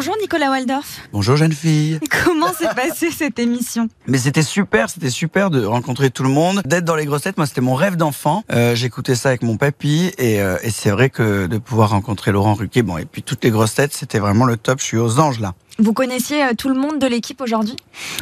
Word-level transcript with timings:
Bonjour 0.00 0.16
Nicolas 0.18 0.48
Waldorf. 0.48 1.02
Bonjour 1.12 1.36
jeune 1.36 1.52
fille. 1.52 2.00
Comment 2.24 2.54
s'est 2.54 2.74
passée 2.74 3.10
cette 3.10 3.38
émission? 3.38 3.90
Mais 4.06 4.16
c'était 4.16 4.40
super, 4.40 4.88
c'était 4.88 5.10
super 5.10 5.50
de 5.50 5.62
rencontrer 5.62 6.08
tout 6.10 6.22
le 6.22 6.30
monde, 6.30 6.62
d'être 6.64 6.86
dans 6.86 6.96
les 6.96 7.04
grosses 7.04 7.20
têtes. 7.20 7.36
Moi, 7.36 7.44
c'était 7.44 7.60
mon 7.60 7.74
rêve 7.74 7.96
d'enfant. 7.96 8.42
Euh, 8.50 8.74
J'écoutais 8.74 9.14
ça 9.14 9.28
avec 9.28 9.42
mon 9.42 9.58
papy 9.58 10.10
et, 10.16 10.40
euh, 10.40 10.56
et 10.62 10.70
c'est 10.70 10.88
vrai 10.88 11.10
que 11.10 11.46
de 11.46 11.58
pouvoir 11.58 11.90
rencontrer 11.90 12.32
Laurent 12.32 12.54
Ruquier, 12.54 12.80
bon, 12.80 12.96
et 12.96 13.04
puis 13.04 13.22
toutes 13.22 13.44
les 13.44 13.50
grosses 13.50 13.74
têtes, 13.74 13.92
c'était 13.92 14.20
vraiment 14.20 14.46
le 14.46 14.56
top. 14.56 14.78
Je 14.80 14.84
suis 14.84 14.96
aux 14.96 15.20
anges 15.20 15.38
là. 15.38 15.52
Vous 15.80 15.94
connaissiez 15.94 16.44
euh, 16.44 16.52
tout 16.56 16.68
le 16.68 16.74
monde 16.74 16.98
de 16.98 17.06
l'équipe 17.06 17.40
aujourd'hui? 17.40 17.74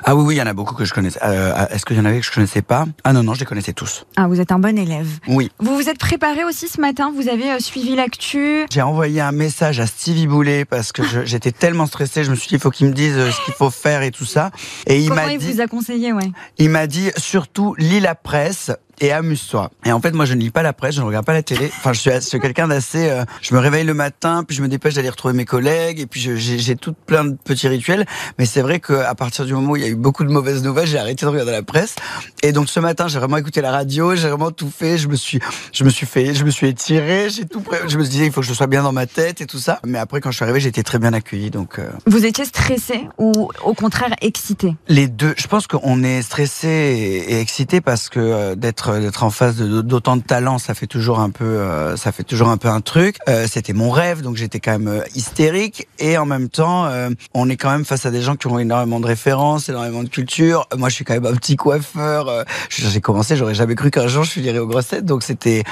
Ah 0.04 0.14
oui, 0.14 0.22
oui, 0.24 0.34
il 0.36 0.38
y 0.38 0.42
en 0.42 0.46
a 0.46 0.52
beaucoup 0.52 0.74
que 0.74 0.84
je 0.84 0.94
connaissais. 0.94 1.18
Euh, 1.24 1.66
Est-ce 1.70 1.84
qu'il 1.84 1.96
y 1.96 2.00
en 2.00 2.04
avait 2.04 2.20
que 2.20 2.24
je 2.24 2.30
connaissais 2.30 2.62
pas? 2.62 2.86
Ah 3.02 3.12
non, 3.12 3.24
non, 3.24 3.34
je 3.34 3.40
les 3.40 3.46
connaissais 3.46 3.72
tous. 3.72 4.06
Ah, 4.16 4.28
vous 4.28 4.40
êtes 4.40 4.52
un 4.52 4.60
bon 4.60 4.78
élève. 4.78 5.08
Oui. 5.26 5.50
Vous 5.58 5.74
vous 5.74 5.88
êtes 5.88 5.98
préparé 5.98 6.44
aussi 6.44 6.68
ce 6.68 6.80
matin? 6.80 7.12
Vous 7.14 7.28
avez 7.28 7.50
euh, 7.50 7.58
suivi 7.58 7.96
l'actu? 7.96 8.64
J'ai 8.70 8.82
envoyé 8.82 9.20
un 9.20 9.32
message 9.32 9.80
à 9.80 9.86
Stevie 9.88 10.28
Boulet 10.28 10.64
parce 10.64 10.92
que 10.92 11.02
j'étais 11.24 11.50
tellement 11.50 11.86
stressé. 11.86 12.22
Je 12.22 12.30
me 12.30 12.36
suis 12.36 12.48
dit, 12.48 12.54
il 12.54 12.60
faut 12.60 12.70
qu'il 12.70 12.86
me 12.86 12.92
dise 12.92 13.16
euh, 13.16 13.32
ce 13.32 13.44
qu'il 13.44 13.54
faut 13.54 13.70
faire 13.70 14.02
et 14.02 14.12
tout 14.12 14.24
ça. 14.24 14.52
Et 14.86 15.00
il 15.00 15.12
m'a 15.12 15.32
il 15.32 15.38
dit, 15.38 15.52
vous 15.52 15.60
a 15.60 15.66
conseillé 15.66 16.12
ouais? 16.12 16.30
il 16.59 16.70
m'a 16.70 16.86
dit 16.86 17.10
surtout 17.16 17.74
lis 17.76 18.00
la 18.00 18.14
presse 18.14 18.70
et 19.01 19.12
amuse-toi. 19.12 19.70
Et 19.84 19.93
en 19.93 20.01
fait, 20.01 20.12
moi, 20.12 20.25
je 20.25 20.34
ne 20.34 20.41
lis 20.41 20.51
pas 20.51 20.62
la 20.62 20.73
presse, 20.73 20.95
je 20.95 21.01
ne 21.01 21.07
regarde 21.07 21.25
pas 21.27 21.33
la 21.33 21.43
télé. 21.43 21.70
Enfin, 21.79 21.93
je 21.93 22.01
suis, 22.01 22.11
je 22.11 22.20
suis 22.20 22.41
quelqu'un 22.41 22.69
d'assez. 22.69 23.09
euh, 23.09 23.24
je 23.43 23.55
me 23.55 23.61
réveille 23.61 23.84
le 23.84 23.95
matin, 23.95 24.45
puis 24.47 24.57
je 24.57 24.62
me 24.62 24.69
dépêche 24.69 24.95
d'aller 24.95 25.11
retrouver 25.11 25.34
mes 25.34 25.45
collègues, 25.45 26.01
et 26.01 26.07
puis 26.07 26.21
j'ai 26.21 26.77
tout 26.77 26.95
plein 27.07 27.24
de 27.24 27.37
petits 27.37 27.69
rituels. 27.69 28.07
Mais 28.38 28.47
c'est 28.47 28.62
vrai 28.62 28.80
qu'à 28.80 29.15
partir 29.15 29.45
du 29.45 29.55
moment 29.55 29.73
où 29.73 29.77
il 29.77 29.82
y 29.82 29.87
a 29.87 29.88
eu 29.88 29.95
beaucoup 29.95 30.24
de 30.24 30.30
mauvaises 30.30 30.63
nouvelles, 30.63 30.87
j'ai 30.87 30.99
arrêté 30.99 31.24
de 31.27 31.30
regarder 31.30 31.52
la 31.52 31.63
presse. 31.63 31.95
Et 32.43 32.52
donc 32.52 32.68
ce 32.68 32.80
matin, 32.80 33.09
j'ai 33.09 33.18
vraiment 33.18 33.37
écouté 33.37 33.60
la 33.60 33.71
radio, 33.71 34.15
j'ai 34.15 34.29
vraiment 34.29 34.51
tout 34.51 34.71
fait. 34.71 34.99
Je 34.99 35.09
me 35.09 35.16
suis, 35.16 35.40
je 35.73 35.85
me 35.85 35.90
suis 35.90 36.07
fait, 36.07 36.35
je 36.35 36.45
me 36.45 36.51
suis 36.51 36.66
étiré, 36.68 37.29
j'ai 37.30 37.45
tout 37.46 37.60
pré... 37.60 37.79
Je 37.87 37.96
me 37.96 38.05
disais, 38.05 38.27
il 38.27 38.33
faut 38.33 38.40
que 38.40 38.46
je 38.46 38.52
sois 38.52 38.66
bien 38.66 38.83
dans 38.83 38.93
ma 38.93 39.07
tête 39.07 39.40
et 39.40 39.46
tout 39.46 39.59
ça. 39.59 39.80
Mais 39.85 39.99
après, 39.99 40.21
quand 40.21 40.30
je 40.30 40.37
suis 40.37 40.45
arrivé, 40.45 40.60
j'ai 40.60 40.68
été 40.68 40.83
très 40.83 40.99
bien 40.99 41.12
accueilli. 41.12 41.51
Donc 41.51 41.79
euh, 41.79 41.90
Vous 42.07 42.24
étiez 42.24 42.45
stressé 42.45 43.09
ou 43.18 43.51
au 43.65 43.74
contraire 43.74 44.15
excité? 44.21 44.77
Les 44.88 45.09
deux, 45.09 45.35
je 45.37 45.46
pense 45.46 45.66
qu'on 45.66 46.02
est 46.02 46.23
stressé 46.23 46.68
et, 46.68 47.35
et 47.35 47.40
excité 47.40 47.80
parce 47.80 48.09
que 48.09 48.21
euh, 48.21 48.55
d'être 48.55 48.87
d'être 48.88 49.24
en 49.24 49.30
face 49.30 49.56
d'autant 49.56 50.16
de 50.16 50.22
talents, 50.22 50.58
ça 50.58 50.74
fait 50.74 50.86
toujours 50.86 51.20
un 51.20 51.30
peu 51.30 51.44
euh, 51.44 51.96
ça 51.96 52.12
fait 52.12 52.22
toujours 52.22 52.48
un 52.48 52.56
peu 52.56 52.68
un 52.68 52.80
truc. 52.80 53.16
Euh, 53.28 53.46
C'était 53.50 53.72
mon 53.72 53.90
rêve, 53.90 54.22
donc 54.22 54.36
j'étais 54.36 54.60
quand 54.60 54.72
même 54.72 54.88
euh, 54.88 55.00
hystérique 55.14 55.88
et 55.98 56.16
en 56.18 56.26
même 56.26 56.48
temps, 56.48 56.86
euh, 56.86 57.10
on 57.34 57.48
est 57.48 57.56
quand 57.56 57.70
même 57.70 57.84
face 57.84 58.06
à 58.06 58.10
des 58.10 58.22
gens 58.22 58.36
qui 58.36 58.46
ont 58.46 58.59
énormément 58.59 59.00
de 59.00 59.06
références, 59.06 59.68
énormément 59.68 60.02
de 60.02 60.09
culture. 60.09 60.66
Moi, 60.76 60.88
je 60.88 60.94
suis 60.94 61.04
quand 61.04 61.14
même 61.14 61.26
un 61.26 61.34
petit 61.34 61.56
coiffeur. 61.56 62.44
J'ai 62.68 63.00
commencé, 63.00 63.36
j'aurais 63.36 63.54
jamais 63.54 63.74
cru 63.74 63.90
qu'un 63.90 64.09
jour 64.09 64.25
je 64.25 64.31
finirais 64.31 64.59
aux 64.59 64.66
grosses 64.66 64.88
têtes, 64.88 65.04
donc 65.04 65.22
c'était 65.22 65.62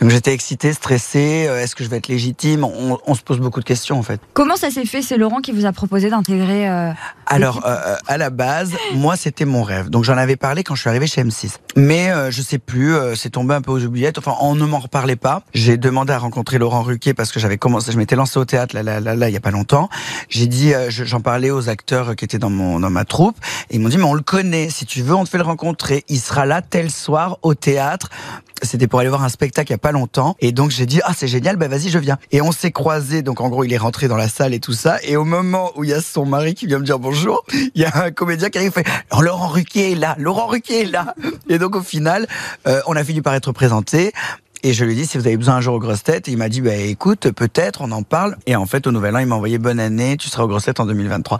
donc 0.00 0.10
j'étais 0.10 0.32
excité, 0.32 0.72
stressé. 0.72 1.48
Est-ce 1.48 1.74
que 1.74 1.84
je 1.84 1.88
vais 1.88 1.98
être 1.98 2.08
légitime? 2.08 2.64
On, 2.64 2.98
on 3.06 3.14
se 3.14 3.22
pose 3.22 3.38
beaucoup 3.38 3.60
de 3.60 3.64
questions 3.64 3.98
en 3.98 4.02
fait. 4.02 4.20
Comment 4.32 4.56
ça 4.56 4.70
s'est 4.70 4.84
fait? 4.84 5.02
C'est 5.02 5.16
Laurent 5.16 5.40
qui 5.40 5.52
vous 5.52 5.66
a 5.66 5.72
proposé 5.72 6.10
d'intégrer. 6.10 6.66
Alors, 7.26 7.64
à 7.64 8.18
la 8.18 8.30
base, 8.30 8.72
moi, 8.94 9.16
c'était 9.16 9.44
mon 9.44 9.62
rêve. 9.62 9.90
Donc, 9.90 10.04
j'en 10.04 10.16
avais 10.16 10.36
parlé 10.36 10.64
quand 10.64 10.74
je 10.74 10.80
suis 10.80 10.90
arrivé 10.90 11.06
chez 11.06 11.22
M6. 11.22 11.52
Mais 11.76 12.12
je 12.30 12.42
sais 12.42 12.51
plus, 12.58 12.94
euh, 12.94 13.14
c'est 13.14 13.30
tombé 13.30 13.54
un 13.54 13.60
peu 13.62 13.70
aux 13.72 13.82
oubliettes. 13.84 14.18
Enfin, 14.18 14.34
on 14.40 14.54
ne 14.54 14.64
m'en 14.64 14.78
reparlait 14.78 15.16
pas. 15.16 15.42
J'ai 15.54 15.76
demandé 15.76 16.12
à 16.12 16.18
rencontrer 16.18 16.58
Laurent 16.58 16.82
Ruquier 16.82 17.14
parce 17.14 17.32
que 17.32 17.40
j'avais 17.40 17.58
commencé, 17.58 17.92
je 17.92 17.98
m'étais 17.98 18.16
lancé 18.16 18.38
au 18.38 18.44
théâtre 18.44 18.74
là, 18.74 18.82
là, 18.82 19.00
là, 19.00 19.14
là, 19.14 19.28
il 19.28 19.32
y 19.32 19.36
a 19.36 19.40
pas 19.40 19.50
longtemps. 19.50 19.88
J'ai 20.28 20.46
dit, 20.46 20.74
euh, 20.74 20.90
je- 20.90 21.04
j'en 21.04 21.20
parlais 21.20 21.50
aux 21.50 21.68
acteurs 21.68 22.14
qui 22.16 22.24
étaient 22.24 22.38
dans 22.38 22.50
mon 22.50 22.80
dans 22.80 22.90
ma 22.90 23.04
troupe. 23.04 23.36
Et 23.70 23.76
ils 23.76 23.80
m'ont 23.80 23.88
dit, 23.88 23.98
mais 23.98 24.04
on 24.04 24.14
le 24.14 24.22
connaît. 24.22 24.68
Si 24.70 24.86
tu 24.86 25.02
veux, 25.02 25.14
on 25.14 25.24
te 25.24 25.28
fait 25.30 25.38
le 25.38 25.44
rencontrer. 25.44 26.04
Il 26.08 26.18
sera 26.20 26.46
là 26.46 26.62
tel 26.62 26.90
soir 26.90 27.38
au 27.42 27.54
théâtre. 27.54 28.08
C'était 28.64 28.86
pour 28.86 29.00
aller 29.00 29.08
voir 29.08 29.24
un 29.24 29.28
spectacle 29.28 29.70
il 29.70 29.72
y 29.72 29.74
a 29.74 29.78
pas 29.78 29.90
longtemps. 29.90 30.36
Et 30.40 30.52
donc 30.52 30.70
j'ai 30.70 30.86
dit 30.86 31.00
ah 31.04 31.10
c'est 31.16 31.26
génial, 31.26 31.56
bah 31.56 31.66
vas-y 31.66 31.88
je 31.88 31.98
viens. 31.98 32.16
Et 32.30 32.40
on 32.40 32.52
s'est 32.52 32.70
croisés. 32.70 33.22
Donc 33.22 33.40
en 33.40 33.48
gros 33.48 33.64
il 33.64 33.72
est 33.72 33.76
rentré 33.78 34.06
dans 34.06 34.16
la 34.16 34.28
salle 34.28 34.54
et 34.54 34.60
tout 34.60 34.72
ça. 34.72 34.98
Et 35.02 35.16
au 35.16 35.24
moment 35.24 35.72
où 35.74 35.82
il 35.82 35.90
y 35.90 35.92
a 35.92 36.00
son 36.00 36.24
mari 36.26 36.54
qui 36.54 36.66
vient 36.68 36.78
me 36.78 36.84
dire 36.84 37.00
bonjour, 37.00 37.44
il 37.52 37.80
y 37.82 37.84
a 37.84 38.04
un 38.04 38.10
comédien 38.12 38.50
qui 38.50 38.58
arrive 38.58 38.70
fait 38.70 38.86
Laurent 39.20 39.48
Ruquier 39.48 39.92
est 39.92 39.94
là, 39.96 40.14
Laurent 40.18 40.46
Ruquier 40.46 40.82
est 40.82 40.92
là. 40.92 41.16
Et 41.48 41.58
donc 41.58 41.74
au 41.74 41.82
final 41.82 42.28
euh, 42.66 42.80
on 42.86 42.96
a 42.96 43.04
fini 43.04 43.20
par 43.22 43.34
être 43.34 43.52
présentés. 43.52 44.12
Et 44.64 44.74
je 44.74 44.84
lui 44.84 44.92
ai 44.92 44.94
dit 44.94 45.06
si 45.06 45.18
vous 45.18 45.26
avez 45.26 45.36
besoin 45.36 45.56
un 45.56 45.60
jour 45.60 45.74
aux 45.74 45.80
grosses 45.80 46.04
têtes. 46.04 46.28
Et 46.28 46.30
il 46.30 46.38
m'a 46.38 46.48
dit 46.48 46.60
bah 46.60 46.76
écoute 46.76 47.32
peut-être 47.32 47.80
on 47.82 47.90
en 47.90 48.04
parle. 48.04 48.36
Et 48.46 48.54
en 48.54 48.64
fait 48.64 48.86
au 48.86 48.92
nouvel 48.92 49.16
an 49.16 49.18
il 49.18 49.26
m'a 49.26 49.34
envoyé 49.34 49.58
bonne 49.58 49.80
année, 49.80 50.16
tu 50.16 50.28
seras 50.28 50.44
aux 50.44 50.46
grosses 50.46 50.66
têtes 50.66 50.78
en 50.78 50.86
2023. 50.86 51.38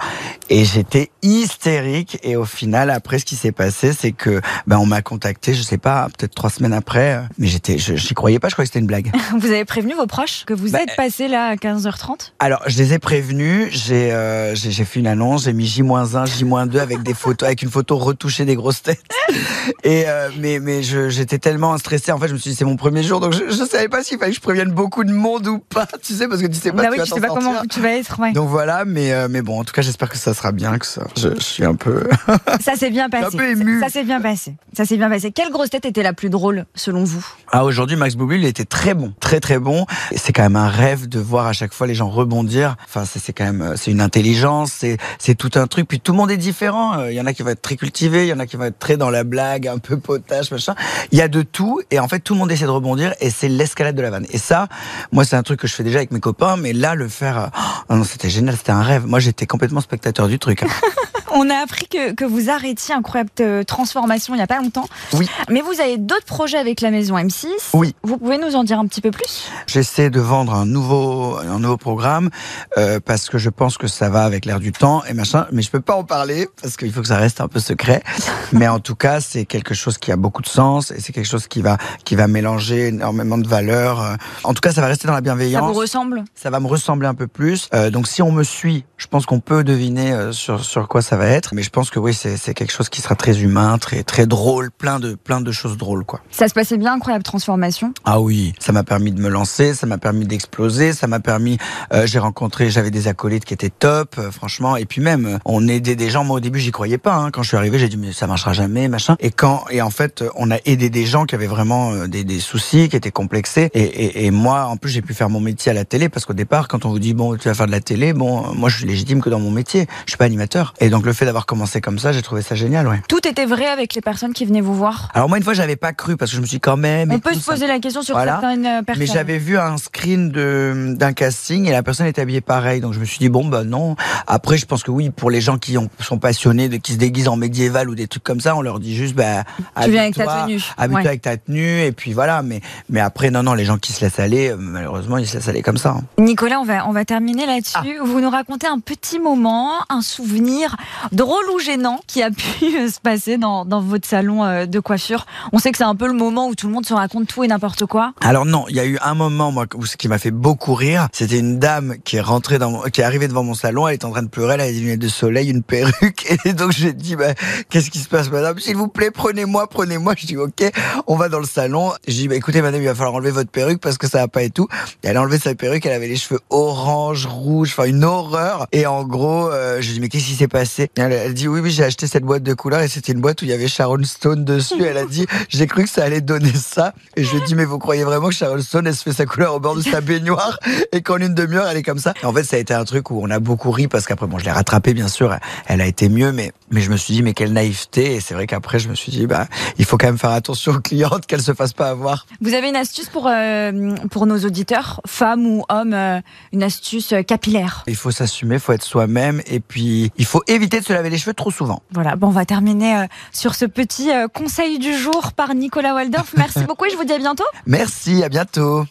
Et 0.51 0.65
j'étais 0.65 1.09
hystérique. 1.23 2.19
Et 2.25 2.35
au 2.35 2.45
final 2.45 2.91
après 2.91 3.21
ce 3.21 3.25
qui 3.25 3.37
s'est 3.37 3.53
passé 3.53 3.93
c'est 3.93 4.11
que 4.11 4.41
ben 4.67 4.79
on 4.79 4.87
m'a 4.87 5.03
contacté 5.03 5.55
je 5.55 5.63
sais 5.63 5.79
pas 5.79 6.09
peut-être 6.19 6.35
trois 6.35 6.51
semaines 6.51 6.73
après. 6.73 7.15
euh, 7.15 7.23
Mais 7.39 7.47
j'étais 7.47 7.79
je- 7.79 7.95
j'y 7.95 8.15
croyais 8.15 8.41
pas 8.41 8.49
je 8.49 8.55
croyais 8.55 8.67
que 8.67 8.71
c'était 8.73 8.81
une 8.81 8.87
blague. 8.89 9.13
Vous 9.39 9.47
avez 9.47 9.65
prévenu 9.65 9.95
vos 9.95 10.07
proches 10.07 10.45
que 10.45 10.55
vous 10.55 10.71
Bah, 10.71 10.81
êtes 10.83 10.97
passé 10.97 11.29
là 11.29 11.47
à 11.47 11.55
15h30 11.55 12.33
Alors, 12.41 12.63
je 12.67 12.77
les 12.79 12.93
ai 12.93 12.99
prévenus, 12.99 13.69
j'ai 13.71 14.13
euh, 14.13 14.55
j'ai 14.57 14.73
j'ai 14.73 14.85
fait 14.85 14.99
une 14.99 15.07
annonce, 15.07 15.45
j'ai 15.45 15.53
mis 15.53 15.67
J-1, 15.67 16.27
J-2 16.27 16.79
avec 16.81 17.03
des 17.05 17.15
photos, 17.15 17.47
avec 17.47 17.63
une 17.63 17.71
photo 17.71 17.97
retouchée 17.99 18.45
des 18.45 18.57
grosses 18.57 18.83
têtes. 18.83 19.01
Et 19.85 20.05
euh, 20.09 20.31
mais 20.39 20.59
mais 20.61 20.83
je- 20.83 21.09
j'étais 21.09 21.39
tellement 21.39 21.77
stressé, 21.79 22.13
en 22.13 22.19
fait, 22.19 22.29
je 22.29 22.35
me 22.35 22.39
suis 22.39 22.51
dit 22.51 22.57
c'est 22.57 22.65
mon 22.65 22.77
premier 22.77 23.03
jour, 23.03 23.21
donc 23.21 23.33
je, 23.33 23.45
je 23.51 23.65
savais 23.65 23.89
pas 23.89 24.03
s'il 24.03 24.19
fallait 24.19 24.31
que 24.31 24.37
je 24.37 24.41
prévienne 24.41 24.71
beaucoup 24.71 25.05
de 25.05 25.13
monde 25.13 25.47
ou 25.47 25.59
pas, 25.59 25.87
tu 26.03 26.15
sais, 26.15 26.29
parce 26.29 26.41
que 26.43 26.47
tu 26.47 26.55
sais 26.55 26.71
pas. 26.73 26.79
Bah 26.79 26.85
tu 26.85 26.91
oui, 26.93 26.99
vas 26.99 27.05
tu 27.05 27.11
t'en 27.11 27.15
sais 27.17 27.21
pas 27.21 27.29
sortir. 27.29 27.49
comment 27.49 27.63
tu 27.69 27.81
vas 27.81 27.93
être. 27.93 28.19
ouais. 28.21 28.33
Donc 28.33 28.49
voilà, 28.49 28.85
mais 28.85 29.13
euh, 29.13 29.29
mais 29.31 29.43
bon, 29.43 29.61
en 29.61 29.65
tout 29.65 29.73
cas, 29.73 29.83
j'espère 29.83 30.09
que 30.09 30.17
ça 30.17 30.35
sera 30.35 30.53
bien, 30.53 30.79
que 30.79 30.87
ça. 30.87 31.07
Je, 31.17 31.29
je 31.35 31.41
suis 31.41 31.65
un 31.65 31.75
peu. 31.75 32.09
Ça 32.61 32.77
s'est 32.77 32.91
bien 32.91 33.09
passé. 33.11 33.27
un 33.35 33.39
peu 33.39 33.51
ému. 33.51 33.81
Ça 33.81 33.89
s'est 33.89 34.05
bien 34.05 34.21
passé. 34.21 34.55
Ça 34.77 34.85
s'est 34.85 34.97
bien 34.97 35.09
passé. 35.11 35.33
Quelle 35.33 35.51
grosse 35.51 35.71
tête 35.71 35.85
était 35.85 36.03
la 36.03 36.13
plus 36.13 36.31
drôle 36.31 36.67
selon 36.75 37.03
vous? 37.05 37.27
Ah, 37.51 37.65
aujourd'hui, 37.65 37.97
Max 37.97 38.15
Boublil, 38.15 38.41
il 38.43 38.47
était 38.47 38.65
très 38.65 38.95
bon, 38.95 39.13
très 39.21 39.41
très 39.41 39.59
bon. 39.59 39.87
Et 40.13 40.19
C'est 40.19 40.33
quand 40.33 40.43
même 40.43 40.57
un 40.57 40.69
rêve 40.69 41.09
de 41.09 41.19
voir 41.19 41.47
à 41.47 41.53
chaque 41.53 41.73
fois 41.75 41.87
les 41.87 41.95
gens 41.95 42.09
rebondir. 42.09 42.77
Enfin, 42.85 43.05
c'est 43.05 43.19
c'est 43.19 43.33
quand 43.33 43.45
même, 43.45 43.63
euh, 43.63 43.75
c'est 43.77 43.91
une 43.91 44.01
intelligence, 44.01 44.73
c'est 44.73 44.97
c'est 45.19 45.35
tout 45.35 45.51
un 45.57 45.67
truc. 45.67 45.89
Puis 45.89 46.01
tout 46.01 46.13
le 46.13 46.19
monde 46.19 46.31
est 46.31 46.37
différent. 46.37 46.99
Euh, 46.99 47.11
Il 47.13 47.17
y 47.17 47.21
en 47.21 47.27
a 47.27 47.33
qui 47.33 47.43
vont 47.43 47.51
être 47.51 47.63
très 47.63 47.77
cultivés, 47.77 48.25
il 48.25 48.29
y 48.29 48.33
en 48.33 48.39
a 48.39 48.47
qui 48.47 48.57
vont 48.57 48.65
être 48.65 48.79
très 48.79 48.97
dans 48.97 49.11
la 49.11 49.22
blague, 49.25 49.69
un 49.69 49.79
peu 49.79 49.99
potache, 49.99 50.51
machin. 50.51 50.75
Il 51.11 51.19
y 51.19 51.23
a 51.23 51.29
de 51.29 51.43
tout. 51.43 51.81
Et 51.91 51.99
en 51.99 52.09
fait, 52.09 52.21
tout 52.21 52.35
le 52.35 52.41
monde 52.41 52.53
essaie 52.53 52.65
de 52.65 52.71
rebondir. 52.71 53.15
Et 53.21 53.31
c'est 53.31 53.49
l'escalade 53.49 53.95
de 53.97 54.03
la 54.03 54.11
vanne. 54.11 54.27
Et 54.31 54.39
ça, 54.39 54.69
moi, 55.13 55.25
c'est 55.25 55.37
un 55.37 55.43
truc 55.43 55.61
que 55.61 55.67
je 55.67 55.75
fais 55.75 55.85
déjà 55.85 55.99
avec 55.99 56.11
mes 56.11 56.21
copains. 56.21 56.57
Mais 56.57 56.73
là, 56.73 56.95
le 56.95 57.09
faire, 57.09 57.51
oh 57.89 57.95
non, 57.95 58.05
c'était 58.05 58.31
génial. 58.31 58.57
C'était 58.57 58.73
un 58.73 58.83
rêve. 58.83 59.07
Moi, 59.07 59.21
j'étais 59.21 59.47
complètement 59.47 59.81
spectateur 59.81 60.29
du 60.29 60.39
truc. 60.39 60.63
hein. 60.63 60.67
On 61.35 61.49
a 61.51 61.57
appris 61.57 61.87
que, 61.89 62.13
que 62.13 62.25
vous 62.25 62.51
arrêtiez 62.51 62.95
Incroyable 62.95 63.31
euh, 63.41 63.65
Transformation 63.65 64.35
il 64.35 64.39
n'y 64.39 64.43
a 64.43 64.47
pas 64.47 64.61
longtemps. 64.61 64.89
Oui. 65.15 65.27
Mais 65.49 65.61
vous 65.61 65.81
avez 65.81 65.99
d'autres 65.99 66.25
projets 66.27 66.59
avec 66.59 66.81
la 66.81 66.91
maison 66.91 67.17
M6. 67.17 67.47
Oui. 67.75 67.95
Vous 68.03 68.19
pouvez 68.19 68.39
nous 68.39 68.55
en 68.55 68.65
dire 68.65 68.79
un 68.79 68.87
petit 68.87 69.01
peu 69.01 69.11
plus? 69.11 69.49
J'essaie 69.67 70.11
de 70.11 70.21
vendre 70.21 70.55
un 70.55 70.67
nouveau, 70.67 71.37
un 71.39 71.59
nouveau 71.59 71.77
programme 71.77 72.31
euh, 72.79 73.01
parce 73.05 73.29
que 73.29 73.39
je 73.39 73.51
pense 73.51 73.79
que 73.79 73.87
ça 73.87 74.09
va 74.11 74.25
avec 74.25 74.45
l'air 74.45 74.61
du 74.61 74.73
temps 74.73 75.03
et 75.05 75.15
machin. 75.15 75.47
Mais 75.53 75.63
je 75.63 75.71
peux 75.71 75.81
pas 75.81 75.95
en 75.95 76.05
parler 76.05 76.49
parce 76.61 76.77
qu'il 76.77 76.93
faut 76.93 77.01
que 77.01 77.09
ça 77.09 77.17
reste 77.19 77.41
un 77.41 77.49
peu 77.49 77.61
secret. 77.61 78.03
mais 78.53 78.69
en 78.69 78.81
tout 78.81 78.95
cas, 78.95 79.21
c'est 79.21 79.45
quelque 79.45 79.75
chose 79.75 79.99
qui 79.99 80.13
a 80.13 80.17
beaucoup 80.17 80.43
de 80.43 80.49
sens 80.49 80.91
et 80.91 81.01
c'est 81.01 81.13
quelque 81.13 81.29
chose 81.29 81.47
qui 81.49 81.63
va 81.63 81.79
qui 82.05 82.15
va 82.17 82.27
mélanger 82.29 82.89
énormément 82.89 83.39
de 83.39 83.49
valeurs. 83.49 84.01
Euh, 84.03 84.15
En 84.45 84.55
tout 84.55 84.61
cas, 84.61 84.73
ça 84.73 84.81
va 84.81 84.87
rester 84.89 85.07
dans 85.07 85.13
la 85.15 85.19
Ça 85.19 85.23
bienveillance. 85.23 85.67
vous 85.73 85.79
ressemble? 85.79 86.25
Ça 86.35 86.51
va 86.51 86.61
me 86.61 86.67
ressembler 86.67 87.09
un 87.09 87.15
peu 87.15 87.27
plus. 87.27 87.69
Euh, 87.75 87.91
donc 87.91 88.07
si 88.07 88.23
on 88.23 88.33
me 88.33 88.43
suit, 88.45 88.85
je 88.97 89.07
pense 89.07 89.27
qu'on 89.27 89.41
peut 89.41 89.65
deviner 89.65 90.13
euh, 90.13 90.33
sur 90.33 90.65
sur 90.65 90.89
quoi 90.89 91.03
ça 91.03 91.17
va 91.17 91.22
être. 91.27 91.55
Mais 91.55 91.63
je 91.63 91.71
pense 91.71 91.91
que 91.91 91.99
oui, 91.99 92.15
c'est 92.15 92.55
quelque 92.55 92.73
chose 92.73 92.89
qui 92.89 93.01
sera 93.01 93.15
très 93.15 93.41
humain, 93.41 93.79
très 93.79 94.03
très 94.03 94.27
drôle, 94.27 94.71
plein 94.71 94.99
de 95.01 95.15
plein 95.15 95.41
de 95.41 95.53
choses 95.53 95.77
drôles 95.77 96.05
quoi. 96.05 96.21
Ça 96.31 96.49
se 96.49 96.55
passait 96.55 96.77
bien 96.79 96.95
Incroyable 96.95 97.25
Transformation 97.25 97.93
Ah 98.05 98.21
oui, 98.21 98.53
ça 98.59 98.73
m'a 98.73 98.85
permis 98.85 99.13
de 99.13 99.21
me 99.21 99.29
lancer, 99.29 99.75
ça 99.75 99.87
m'a 99.87 99.99
permis 99.99 100.27
d'exploser, 100.27 100.93
ça 100.93 101.07
m'a 101.07 101.21
permis. 101.21 101.59
euh, 101.93 102.07
j'ai 102.07 102.19
rencontré, 102.19 102.71
j'avais 102.71 102.91
des 102.91 103.09
acolytes 103.09 103.45
qui 103.45 103.55
étaient 103.55 103.71
top, 103.71 104.17
euh, 104.19 104.31
franchement. 104.31 104.77
Et 104.77 104.85
puis 104.85 105.01
même, 105.01 105.27
euh, 105.27 105.39
on 105.45 105.67
aidait 105.69 105.97
des 105.97 106.11
gens. 106.11 106.25
Moi 106.25 106.37
au 106.37 106.41
début, 106.41 106.59
j'y 106.61 106.71
croyais 106.73 106.99
pas. 106.99 107.15
hein. 107.15 107.31
Quand 107.31 107.43
je 107.43 107.49
suis 107.49 107.57
arrivé, 107.57 107.79
j'ai 107.79 107.89
dit 107.89 107.97
mais 107.97 108.13
ça 108.13 108.27
marchera 108.27 108.53
jamais, 108.53 108.89
machin. 108.89 109.17
Et 109.21 109.31
quand 109.31 109.65
et 109.71 109.83
en 109.83 109.91
fait, 109.91 110.25
on 110.37 110.51
a 110.51 110.57
aidé 110.65 110.91
des 110.91 111.07
gens 111.07 111.25
qui 111.25 111.35
avaient 111.35 111.47
vraiment 111.47 112.07
des, 112.07 112.25
des 112.25 112.41
soucis, 112.41 112.89
qui 112.89 112.97
étaient 112.97 113.11
complexés. 113.11 113.71
Et, 113.75 113.83
et, 113.83 114.27
et 114.27 114.31
moi, 114.31 114.67
en 114.67 114.77
plus, 114.77 114.91
j'ai 114.91 115.03
pu 115.03 115.15
faire 115.15 115.29
mon 115.31 115.41
métier 115.41 115.71
à 115.71 115.75
la 115.75 115.85
télé 115.85 116.09
parce 116.09 116.27
qu'au 116.27 116.33
départ, 116.35 116.69
quand 116.69 116.85
on 116.85 116.91
vous 116.91 116.99
dit 116.99 117.15
bon, 117.15 117.37
tu 117.37 117.49
vas 117.49 117.55
faire 117.55 117.67
de 117.67 117.73
la 117.73 117.81
télé, 117.81 118.13
bon, 118.13 118.55
moi, 118.55 118.69
je 118.69 118.79
suis 118.79 118.87
légitime 118.87 119.21
que 119.21 119.31
dans 119.31 119.41
mon 119.41 119.51
métier. 119.51 119.87
Je 120.07 120.11
suis 120.13 120.19
pas 120.19 120.25
animateur. 120.25 120.75
Et 120.81 120.89
donc 120.91 121.05
le 121.07 121.12
le 121.13 121.17
fait 121.17 121.27
d'avoir 121.27 121.45
commencé 121.45 121.81
comme 121.83 121.99
ça, 121.99 122.11
j'ai 122.13 122.23
trouvé 122.23 122.41
ça 122.41 122.55
génial, 122.55 122.89
ouais. 122.89 123.03
Tout 123.07 123.27
était 123.29 123.45
vrai 123.45 123.67
avec 123.67 123.95
les 123.95 124.01
personnes 124.01 124.33
qui 124.33 124.47
venaient 124.47 124.63
vous 124.63 124.75
voir. 124.75 125.11
Alors 125.15 125.29
moi 125.29 125.37
une 125.37 125.45
fois 125.45 125.53
j'avais 125.53 125.77
pas 125.77 125.93
cru 125.93 126.17
parce 126.17 126.31
que 126.31 126.37
je 126.37 126.41
me 126.41 126.47
suis 126.47 126.57
dit, 126.57 126.61
quand 126.61 126.79
même. 126.79 127.13
On 127.13 127.19
peut 127.19 127.35
se 127.35 127.41
ça- 127.41 127.53
poser 127.53 127.67
la 127.67 127.79
question 127.81 128.01
sur 128.03 128.15
Voilà. 128.15 128.41
certaines 128.41 128.65
euh, 128.67 128.83
personnes. 128.83 129.05
Mais 129.07 129.13
j'avais 129.13 129.37
vu 129.39 129.59
un 129.59 129.77
screen 129.77 130.31
de 130.31 130.95
d'un 130.97 131.13
casting 131.13 131.67
et 131.67 131.71
la 131.73 131.83
personne 131.83 132.07
était 132.07 132.23
habillée 132.23 132.41
pareil, 132.41 132.81
donc 132.81 132.95
je 132.95 132.99
me 133.01 133.05
suis 133.05 133.19
dit 133.19 133.29
bon 133.29 133.47
bah 133.47 133.63
non. 133.65 133.95
Après 134.27 134.57
je 134.57 134.65
pense 134.65 134.83
que 134.83 134.91
oui 134.91 135.11
pour 135.11 135.31
les 135.31 135.41
gens 135.43 135.59
qui 135.59 135.77
ont, 135.77 135.89
sont 136.01 136.19
passionnés 136.19 136.69
de 136.71 136.77
qui 136.79 136.93
se 136.95 136.99
déguisent 136.99 137.29
en 137.29 137.37
médiéval 137.37 137.91
ou 137.91 137.95
des 137.95 138.07
trucs 138.09 138.25
comme 138.25 138.41
ça, 138.41 138.57
on 138.57 138.63
leur 138.63 138.81
dit 138.81 138.97
juste 138.97 139.15
bah 139.15 139.45
Tu 139.85 139.91
viens 139.91 140.03
avec 140.03 140.15
ta 140.15 140.25
tenue. 140.45 140.61
habille-toi 140.79 141.01
Ouais. 141.03 141.07
avec 141.09 141.23
ta 141.23 141.37
tenue 141.37 141.83
et 141.83 141.93
puis 141.93 142.13
voilà. 142.15 142.43
Mais 142.43 142.61
mais 142.89 143.01
après 143.01 143.31
non 143.31 143.43
non 143.43 143.53
les 143.53 143.65
gens 143.67 143.77
qui 143.77 143.93
se 143.93 144.01
laissent 144.03 144.19
aller 144.19 144.49
euh, 144.51 144.57
malheureusement 144.59 145.19
ils 145.19 145.27
se 145.29 145.37
laissent 145.37 145.49
aller 145.49 145.63
comme 145.63 145.77
ça. 145.79 145.91
hein. 145.91 146.03
Nicolas, 146.19 146.59
on 146.61 146.65
va, 146.65 146.87
on 146.89 146.93
va 146.93 147.05
terminer 147.05 147.45
là-dessus. 147.47 147.75
Ah. 147.77 147.83
Vous 148.03 148.21
nous 148.21 148.31
racontez 148.31 148.67
un 148.67 148.79
petit 148.79 149.19
moment, 149.19 149.73
un 149.91 150.01
souvenir 150.01 150.77
drôle 151.11 151.45
ou 151.55 151.59
gênant 151.59 152.01
qui 152.07 152.23
a 152.23 152.31
pu 152.31 152.89
se 152.91 153.01
passer 153.01 153.39
dans, 153.39 153.65
dans 153.65 153.81
votre 153.81 154.07
salon 154.07 154.45
euh, 154.45 154.67
de 154.67 154.79
coiffure. 154.81 155.27
On 155.53 155.59
sait 155.59 155.73
que 155.73 155.79
c'est 155.79 155.85
un 155.85 155.95
peu 155.97 156.07
le 156.07 156.13
moment 156.13 156.49
où 156.49 156.55
tout 156.55 156.67
le 156.69 156.73
monde 156.73 156.87
se 156.87 156.95
raconte 156.95 157.27
tout 157.29 157.43
et 157.45 157.49
n'importe 157.49 157.87
quoi. 157.87 158.13
Alors 158.21 158.45
non, 158.45 158.65
il 158.69 158.77
y 158.77 158.81
a 158.81 158.85
eu 158.87 158.99
un 159.03 159.15
moment 159.15 159.51
moi 159.51 159.67
où- 159.75 159.87
ce 159.87 159.97
qui 159.97 160.09
m'a 160.09 160.19
fait 160.19 160.31
beaucoup 160.31 160.75
rire. 160.75 161.09
C'était 161.13 161.39
une 161.39 161.59
dame 161.59 161.97
qui 162.05 162.17
est 162.17 162.21
rentrée 162.21 162.59
dans, 162.59 162.71
mon- 162.71 162.83
qui 162.83 163.01
est 163.01 163.05
arrivée 163.05 163.29
devant 163.29 163.43
mon 163.43 163.55
salon. 163.55 163.89
Elle 163.89 163.95
était 163.97 164.05
en 164.05 164.11
train 164.11 164.23
de 164.23 164.29
pleurer. 164.29 164.55
Elle 164.55 164.61
avait 164.61 164.73
des 164.73 164.81
lunettes 164.81 165.01
de 165.01 165.09
soleil, 165.09 165.51
une 165.51 165.63
perruque. 165.63 166.27
Et 166.45 166.53
donc 166.53 166.73
j'ai 166.73 166.93
dit, 166.93 167.17
bah, 167.17 167.35
qu'est-ce 167.71 167.91
qui 167.91 167.99
se 167.99 168.09
passe, 168.09 168.31
madame? 168.31 168.59
S'il 168.59 168.77
vous 168.77 168.89
plaît, 168.89 169.11
prenez-moi, 169.11 169.67
prenez-moi. 169.69 170.15
Je 170.17 170.27
dis, 170.27 170.37
ok, 170.37 170.71
on 171.07 171.17
va 171.17 171.29
dans 171.29 171.39
le 171.41 171.47
salon. 171.47 171.93
J'ai 172.07 172.23
dit, 172.23 172.29
bah, 172.29 172.37
écoutez, 172.37 172.63
madame, 172.63 172.81
il 172.83 172.87
va 172.87 172.95
falloir 172.95 173.15
enlever 173.15 173.31
votre 173.31 173.51
perruque 173.51 173.81
parce 173.81 173.99
que 173.99 174.09
ça 174.09 174.19
va 174.19 174.29
pas 174.29 174.43
et 174.43 174.51
tout. 174.51 174.69
Et 175.03 175.09
elle 175.09 175.17
a 175.17 175.23
enlevé 175.23 175.39
sa 175.39 175.55
perruque. 175.55 175.85
Elle 175.87 175.93
avait 175.93 176.09
les 176.09 176.17
cheveux 176.17 176.41
orange, 176.51 177.27
rouge, 177.27 177.71
enfin 177.77 177.89
une 177.89 178.05
horreur. 178.05 178.67
Et 178.73 178.87
en 178.87 179.05
gros, 179.05 179.51
euh, 179.51 179.81
je 179.81 179.93
dis, 179.93 180.01
mais 180.01 180.09
qu'est-ce 180.09 180.27
qui 180.27 180.35
s'est 180.35 180.49
passé? 180.49 180.91
Elle, 180.97 181.13
elle 181.13 181.35
dit, 181.35 181.49
oui, 181.49 181.61
oui, 181.61 181.71
j'ai 181.71 181.85
acheté 181.85 182.07
cette 182.07 182.25
boîte 182.25 182.43
de 182.43 182.53
couleurs 182.53 182.81
et 182.81 182.89
c'était 182.89 183.13
une 183.13 183.21
boîte 183.21 183.41
où 183.41 183.47
il 183.47 183.51
y 183.51 183.55
avait 183.55 183.69
Sharon 183.69 184.03
Stone 184.05 184.45
dessus. 184.45 184.85
Elle 184.85 184.99
a 184.99 185.07
dit, 185.07 185.27
j'ai 185.49 185.67
cru 185.67 185.85
que 185.85 185.89
ça 185.89 186.05
allait 186.05 186.21
donner 186.21 186.53
ça. 186.53 186.93
Et 187.17 187.25
je 187.25 187.31
lui 187.31 187.39
ai 187.39 187.41
dit, 187.47 187.55
mais 187.55 187.65
vous 187.65 187.79
croyez 187.79 188.05
vraiment 188.05 188.29
que 188.29 188.35
Sharon 188.35 188.61
Stone, 188.61 188.87
elle 188.87 188.95
se 188.95 189.03
fait 189.03 189.13
sa 189.13 189.25
couleur 189.25 189.55
au 189.55 189.61
bord 189.61 189.75
de 189.75 189.81
sa 189.81 190.01
baignoire 190.03 190.59
et 190.93 191.01
qu'en 191.01 191.17
une 191.17 191.35
demi-heure, 191.35 191.67
elle 191.67 191.79
est 191.79 191.83
comme 191.83 191.99
ça? 191.99 192.13
Et 192.23 192.27
En 192.27 192.33
fait, 192.33 192.45
ça 192.45 192.57
a 192.57 192.59
été 192.59 192.75
un 192.75 192.85
truc 192.85 193.11
où 193.11 193.21
on 193.23 193.31
a 193.31 193.39
beaucoup 193.39 193.71
ri 193.71 193.89
parce 193.89 194.07
qu'après, 194.07 194.27
bon, 194.27 194.39
je 194.39 194.45
l'ai 194.45 194.51
rattrapée, 194.51 194.93
bien 194.93 195.09
sûr. 195.09 195.35
Elle 195.67 195.81
a 195.81 195.87
été 195.87 196.11
mieux, 196.11 196.31
mais, 196.31 196.53
mais 196.71 196.83
je 196.83 196.91
me 196.91 196.97
suis 196.97 197.15
dit, 197.15 197.23
mais 197.23 197.33
quelle 197.33 197.55
naïveté. 197.55 198.17
Et 198.17 198.21
c'est 198.21 198.35
vrai 198.35 198.47
qu'après, 198.47 198.79
je 198.79 198.91
me 198.91 198.95
suis 198.95 199.11
dit, 199.11 199.27
bah, 199.27 199.47
il 199.79 199.87
faut 199.87 199.97
quand 199.97 200.09
même 200.09 200.19
faire 200.19 200.31
attention 200.31 200.73
aux 200.73 200.81
clientes, 200.81 201.25
qu'elles 201.25 201.43
se 201.43 201.55
fassent 201.55 201.73
pas 201.73 201.89
avoir. 201.89 202.27
Vous 202.43 202.53
avez 202.53 202.69
une 202.69 202.77
astuce 202.77 203.09
pour, 203.09 203.29
euh, 203.29 203.95
pour 204.11 204.27
nos 204.27 204.39
auditeurs, 204.41 205.01
femmes 205.07 205.47
ou 205.47 205.65
hommes, 205.71 205.95
euh, 205.95 206.21
une 206.53 206.63
astuce 206.63 207.15
euh, 207.15 207.23
capillaire? 207.23 207.83
Il 207.87 207.97
faut 207.97 208.11
s'assumer, 208.11 208.57
il 208.57 208.61
faut 208.61 208.73
être 208.73 208.85
soi-même. 208.85 209.41
Et 209.47 209.61
puis, 209.61 210.13
il 210.19 210.27
faut 210.27 210.43
éviter 210.47 210.82
de 210.83 210.87
se 210.87 210.93
laver 210.93 211.11
les 211.11 211.19
cheveux 211.19 211.35
trop 211.35 211.51
souvent. 211.51 211.83
Voilà, 211.93 212.17
bon, 212.17 212.29
on 212.29 212.31
va 212.31 212.45
terminer 212.45 212.97
euh, 212.97 213.07
sur 213.33 213.55
ce 213.55 213.65
petit 213.65 214.11
euh, 214.11 214.29
conseil 214.29 214.79
du 214.79 214.95
jour 214.97 215.33
par 215.33 215.55
Nicolas 215.55 215.95
Waldorf. 215.95 216.35
Merci 216.37 216.65
beaucoup 216.69 216.85
et 216.85 216.91
je 216.91 216.97
vous 216.97 217.05
dis 217.05 217.13
à 217.13 217.19
bientôt. 217.19 217.45
Merci, 217.67 218.23
à 218.23 218.29
bientôt. 218.29 218.85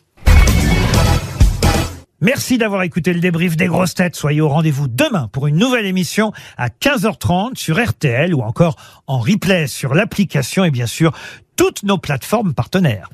Merci 2.23 2.59
d'avoir 2.59 2.83
écouté 2.83 3.13
le 3.13 3.19
débrief 3.19 3.57
des 3.57 3.65
grosses 3.65 3.95
têtes. 3.95 4.15
Soyez 4.15 4.41
au 4.41 4.49
rendez-vous 4.49 4.87
demain 4.87 5.27
pour 5.31 5.47
une 5.47 5.57
nouvelle 5.57 5.87
émission 5.87 6.31
à 6.55 6.69
15h30 6.69 7.55
sur 7.55 7.83
RTL 7.83 8.35
ou 8.35 8.41
encore 8.41 8.75
en 9.07 9.17
replay 9.17 9.65
sur 9.65 9.95
l'application 9.95 10.63
et 10.63 10.69
bien 10.69 10.85
sûr 10.85 11.13
toutes 11.55 11.81
nos 11.81 11.97
plateformes 11.97 12.53
partenaires. 12.53 13.09